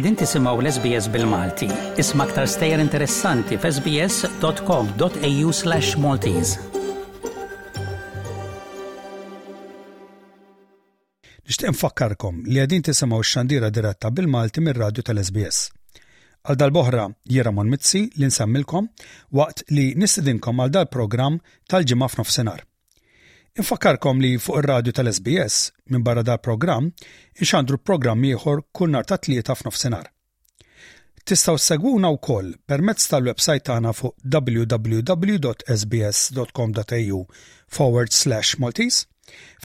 [0.00, 1.66] Qegħdin tisimaw l-SBS bil-Malti.
[2.00, 6.56] Isma aktar stejjer interessanti f'sbs.com.au slash Maltese.
[11.44, 15.66] Nixtieq nfakkarkom li għedin tisimaw xandira diretta bil-Malti mir radju tal-SBS.
[16.48, 17.04] Għal dal-boħra
[17.34, 18.88] Jeramon Mitzi li nsammilkom
[19.36, 21.36] waqt li nistidinkom għal dal-program
[21.68, 22.64] tal-ġimma f'nofsenar.
[23.58, 26.92] Infakarkom li fuq ir-radju tal-SBS minn barra dal programm
[27.42, 30.06] inxandru programm ieħor kull ta' tlieta f'nofsinhar.
[31.26, 37.18] Tistgħu segwuna wkoll permezz tal-website tagħna fuq www.sbs.com.au
[37.66, 39.06] forward slash Maltese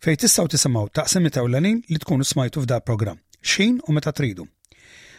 [0.00, 4.46] fej tistgħu tisimgħu u lanin li tkunu smajtu f'da programm xin u meta tridu.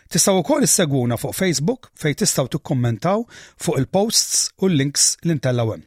[0.09, 3.25] Tistaw koll issegwuna fuq Facebook fej tistaw tukkommentaw
[3.61, 5.85] fuq il-posts u l-links l-intellawem.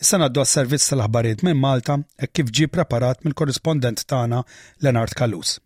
[0.00, 4.40] Issa naddu għas-servizz tal-aħbarijiet minn Malta e kif ġi preparat mill-korrispondent tagħna
[4.86, 5.58] Lenard Kalus.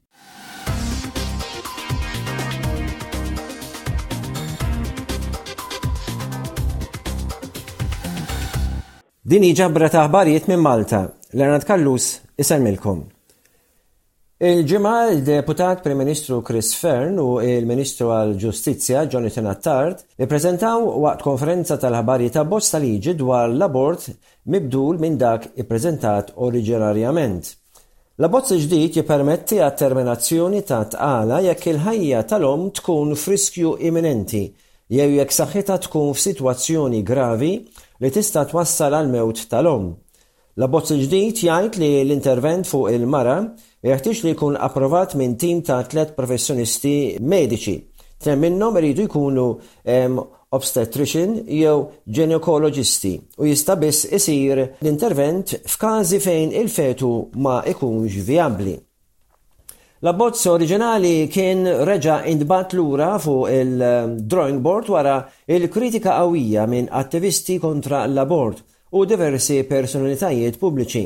[9.25, 11.05] Dini ġabra ta' aħbarijiet minn Malta.
[11.35, 13.05] Lenart Kallus, isalmilkom.
[14.45, 21.23] Il-ġimgħa l deputat Prim Ministru Chris Fern u il-Ministru għal ġustizzja Jonathan Attard ippreżentaw waqt
[21.25, 24.05] konferenza tal ħabarji ta' bosta liġi dwar l-abort
[24.53, 27.49] mibdul minn dak ippreżentat oriġinarjament.
[28.21, 34.45] L-abbozz ġdid jippermetti għat terminazzjoni ta' tqala jekk il-ħajja tal-om tkun friskju imminenti
[34.93, 39.95] jew jekk saħħitha tkun f'sitwazzjoni gravi li tista' twassal għal mewt tal-om.
[40.55, 43.39] L-abbozz ġdid jgħid li l-intervent fuq il-mara
[43.89, 47.75] jeħtieġ li jkun approvat minn tim ta' tliet professjonisti mediċi.
[48.23, 49.49] Tem minnhom iridu jkunu
[50.55, 57.11] obstetrician jew ginekologisti u jista' biss isir l-intervent f'każi fejn il-fetu
[57.43, 58.75] ma ikunx viabli.
[60.05, 65.17] L-abbozz oriġinali kien reġa indbat lura fuq il-drawing board wara
[65.51, 68.63] il-kritika qawwija minn attivisti kontra l-abort
[68.95, 71.01] u diversi personalitajiet pubbliċi.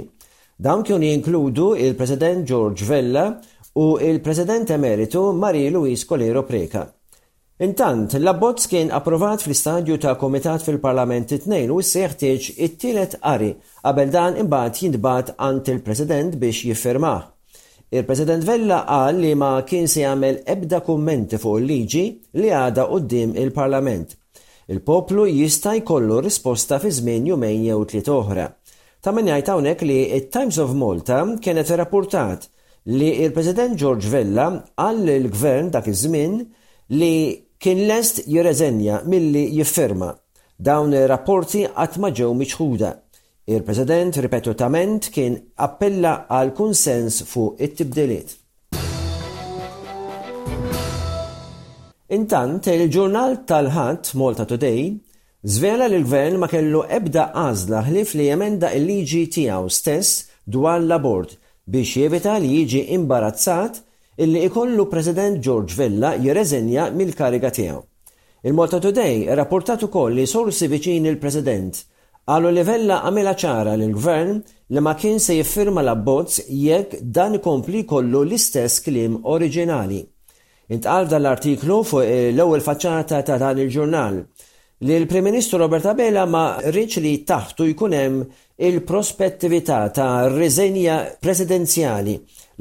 [0.60, 3.22] Dawn kienu jinkludu il-President George Vella
[3.80, 6.82] u il-President Emeritu Marie Luis Colero Preka.
[7.64, 13.50] Intant, l-abbozz kien approvat fl-istadju ta' komitat fil-Parlament it-tnejn u s-seħtieġ it-tielet qari
[13.80, 17.24] qabel dan imbagħad jintbagħat għand il-President biex jiffermah.
[17.88, 22.04] Il-President Vella qal li ma kien se jagħmel ebda kummenti fuq il-liġi
[22.42, 24.17] li għada qudiem il-Parlament
[24.70, 28.42] Il-poplu jista' jkollu risposta fi żmien jumejn jew tliet oħra.
[29.00, 32.42] Ta' min jgħid hawnhekk li it-Times of Malta kienet irrapportat
[32.98, 34.50] li il-President George Vella
[34.84, 36.34] għall il-Gvern dak iż-żmien
[37.00, 37.10] li
[37.56, 40.10] kien lest jirreżenja milli jiffirma.
[40.68, 42.90] Dawn ir-rapporti qatt ma ġew miċħuda.
[43.48, 48.36] Il-President ripetutament kien appella għal kunsens fuq it-tibdiliet.
[52.16, 54.94] Intant, il-ġurnal tal-ħadd Malta Today
[55.44, 60.22] zvela li l-gvern ma kellu ebda għażla ħlif li jemenda il-liġi tiegħu stess
[60.56, 61.34] dwar l-abort
[61.68, 63.82] biex jevita li jiġi imbarazzat
[64.24, 67.82] illi ikollu President George Villa jirreżenja mill-kariga tiegħu.
[68.48, 71.82] Il-Malta Today rapportat ukoll li sorsi viċin il-President
[72.24, 74.36] għallu livella għamela ċara l gvern
[74.72, 80.06] li ma kien se jiffirma l-abbozz jekk dan ikompli kollu l-istess klim oriġinali.
[80.68, 84.18] Intqal dal-artiklu fuq eh, l-ewwel faċċata ta' dan il-ġurnal
[84.84, 88.18] li l-Prim Ministru Robert Abela ma rridx li taħtu jkun hemm
[88.68, 92.16] il-prospettività ta' riżenja presidenzjali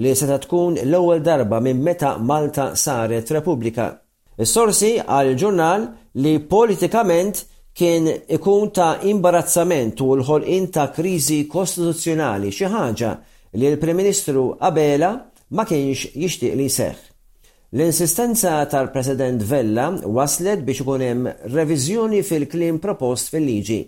[0.06, 3.90] li seta tkun l-ewwel darba minn meta Malta saret Repubblika.
[4.40, 5.86] Is-sorsi għal ġurnal
[6.24, 7.44] li politikament
[7.78, 8.08] kien
[8.38, 13.12] ikun ta' imbarazzament u l-ħolqin ta' kriżi kostituzzjonali xi ħaġa
[13.60, 15.12] li l-Prim Ministru Abela
[15.60, 17.07] ma kienx jixtieq li seħħ.
[17.72, 23.80] L-insistenza tal-President Vella waslet biex ikun hemm reviżjoni fil-klim propost fil-liġi.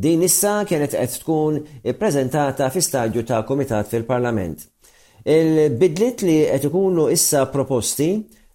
[0.00, 1.58] Din issa kienet qed tkun
[1.92, 4.64] ippreżentata fi stadju ta' komitat fil-Parlament.
[5.28, 8.08] Il-bidlit li qed ikunu issa proposti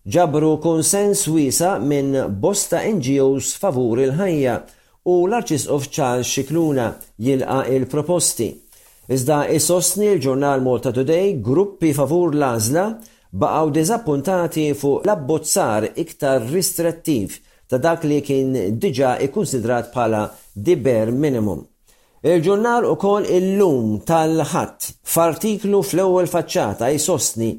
[0.09, 4.57] ġabru konsens wiesa minn bosta NGOs favur il-ħajja
[5.05, 6.89] u l-Arċisqof Charles Xikluna
[7.21, 8.49] jilqa il-proposti.
[9.13, 12.89] Iżda isostni l-ġurnal Malta Today gruppi favur l-azla
[13.33, 17.39] Baqaw deżappuntati fuq l-abbozzar iktar ristrettiv
[17.69, 18.51] ta' dak li kien
[18.81, 20.19] diġa ikkunsidrat bħala
[20.67, 21.63] diber minimum.
[22.29, 27.49] Il-ġurnal u kol il-lum tal-ħadd f'artiklu fl-ewwel faċċata jsostni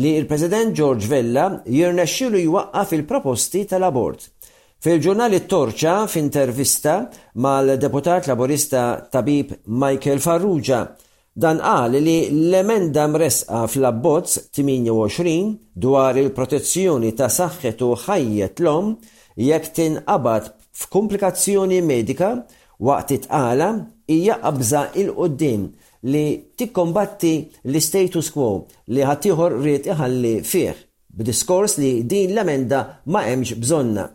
[0.00, 4.24] li il-President George Vella jirnexxilu jwaqqaf il-proposti tal-abort.
[4.80, 6.96] Fil-ġurnal it-Torċa f'intervista
[7.36, 10.86] mal-deputat laborista tabib Michael Farrugia
[11.42, 12.16] Dan qal li
[12.50, 15.44] l-emenda mresqa fl-abbozz 28
[15.84, 18.86] dwar il-protezzjoni ta' saħħet u ħajjet l-om
[19.48, 20.48] jekk tinqabad
[20.80, 22.30] f'komplikazzjoni medika
[22.88, 23.68] waqt itqala
[24.12, 25.62] hija qabża il-qoddim
[26.12, 26.24] li
[26.58, 27.34] tikkombatti
[27.72, 28.48] l-status quo
[28.94, 30.74] li ħaddieħor rrid iħalli fih
[31.18, 32.80] b'diskors li din l-emenda
[33.14, 34.06] ma hemmx bżonna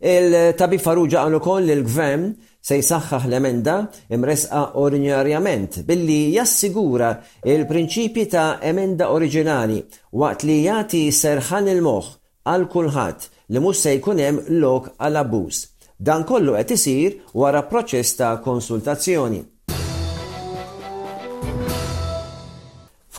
[0.00, 2.30] il tabi Farrugia għal ukoll li l-gvern
[2.60, 3.74] se jisaxħaħ l-emenda
[4.16, 7.12] imresqa ordinarjament billi jassigura
[7.44, 9.82] il-prinċipji ta' emenda oriġinali
[10.16, 12.08] waqt li jati serħan il-moħ
[12.48, 15.64] għal kulħadd li mhux se jkun hemm lok għal abbuż.
[16.00, 19.42] Dan kollu qed isir wara proċess ta' konsultazzjoni.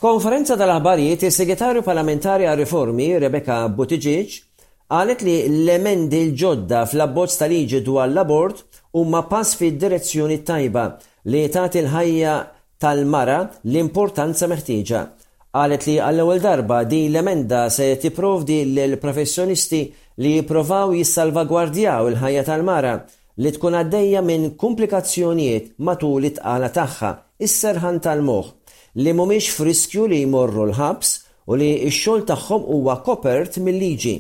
[0.02, 4.40] F'konferenza tal-aħbarijiet is-Segretarju Parlamentari għal Riformi Rebecca Buttigieġ.
[4.92, 8.58] Għalet li l-emendi l-ġodda fl-abbozz tal-liġi dwar l-abort
[9.00, 10.82] huma pass fid direzzjoni tajba
[11.32, 12.34] li tagħti l-ħajja
[12.84, 13.38] tal-mara
[13.70, 15.04] l-importanza meħtieġa.
[15.62, 19.80] Għalet li għall-ewwel darba di l-emenda se tipprovdi l-professjonisti
[20.26, 22.92] li jipprovaw jissalvagwardjaw il-ħajja tal-mara
[23.46, 28.50] li tkun għaddejja minn komplikazzjonijiet matul it-tqala tagħha, is-serħan tal-moħħ,
[29.06, 31.14] li mhumiex friskju li jmorru l-ħabs
[31.48, 34.18] u li x-xogħol tagħhom huwa kopert mill-liġi.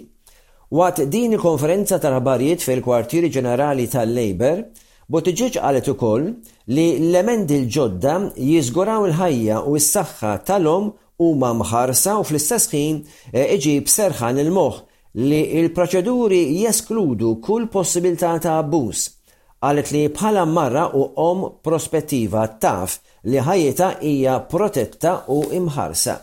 [0.71, 4.61] Waqt din konferenza tal-ħabarijiet fil-kwartieri ġenerali tal-Labor,
[5.11, 6.29] għalet qalet ukoll
[6.71, 10.87] li l-emendi l-ġodda jiżguraw il-ħajja u s-saħħa tal-om
[11.25, 14.79] huma mħarsa u fl-istess ħin eh, iġib serħan il-moħħ
[15.25, 19.05] li il-proċeduri jeskludu kull possibilità ta' abbuż.
[19.59, 26.21] għalet li bħala marra u om prospettiva taf li ħajjita hija protetta u imħarsa.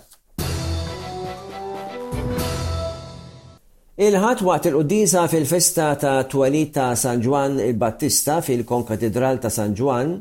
[3.98, 10.12] Il-ħat waqt il-Qudisa fil-festa ta' twelid ta' San Juan il-Battista fil-Konkatedral ta' San Ġwan,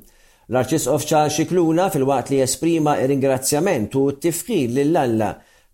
[0.50, 5.28] l-Arċisqof Charles Xikluna fil-waqt li esprima ringrazzjament u t tifqir lill-Alla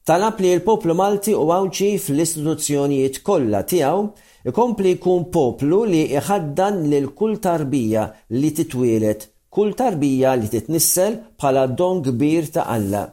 [0.04, 4.04] talab li l-poplu Malti u għawċi fl-istituzzjonijiet kollha tiegħu
[4.52, 11.70] ikompli jkun poplu li iħaddan lil kull tarbija li titwielet, kull tarbija li titnissel bħala
[11.80, 13.08] don kbir ta' Alla.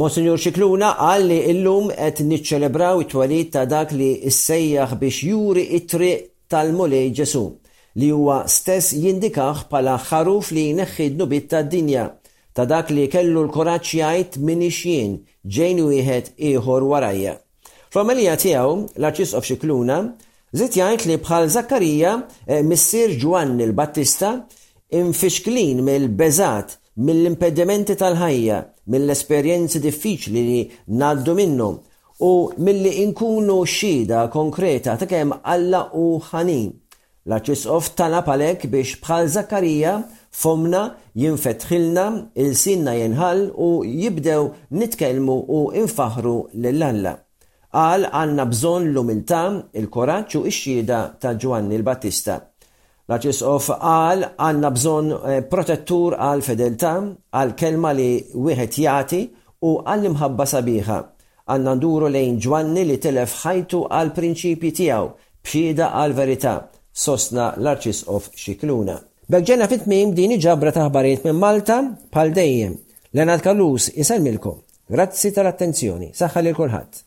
[0.00, 6.22] Monsignor Xikluna qal li illum qed niċċelebraw it-twalid ta' dak li s-sejjaħ biex juri it-triq
[6.54, 7.42] tal-Mulej Ġesu
[8.00, 12.06] li huwa stess jindikaħ pala ħaruf li neħħidnu bit tad-dinja
[12.56, 15.18] ta' dak li kellu l-koraċ jgħid minni jien
[15.58, 17.36] ġejn wieħed ieħor warajja.
[17.92, 19.98] Fromelija tijaw, tiegħu l Xikluna
[20.56, 22.14] zit jgħid li bħal Zakkarija
[22.48, 24.32] eh, missier Ġwann il-Battista
[24.96, 28.56] infixklin mill-beżat mill-impedimenti tal-ħajja,
[28.92, 30.60] mill-esperjenzi diffiċli li
[31.00, 31.78] naddu minnhom
[32.28, 36.70] u milli inkunu xhieda konkreta ta' kemm Alla u ħanin.
[37.24, 37.34] l
[37.72, 39.94] of talab għalhekk biex bħal Zakarija
[40.42, 40.82] fomna
[41.14, 42.04] jinfetħilna
[42.44, 44.50] il-sinna jenħal u jibdew
[44.82, 47.16] nitkelmu u infaħru l alla
[47.72, 52.40] Qal għanna bżon l umiltam il-koraċ u ix-xhieda ta' Ġwanni l-Battista.
[53.10, 56.90] L-Arċisqof qal għandna bżonn eh, protettur għal fedeltà,
[57.34, 59.18] għal kelma li wieħed jagħti
[59.66, 60.98] u għal imħabba sabiħa.
[61.50, 65.08] Għanna nduru lejn ġwanni li telef ħajtu għal prinċipji tiegħu
[65.42, 66.54] bxieda għal verità,
[66.94, 68.96] sosna l-Arċisqof Xikluna.
[69.30, 71.80] Bekġena fit-tmim din ġabra taħbarijiet minn Malta
[72.14, 72.78] bħal dejjem.
[73.18, 74.62] Lenat Kallus, isalmilkom.
[74.90, 76.12] Grazzi tal-attenzjoni.
[76.14, 77.06] Saħħa lil kulħadd.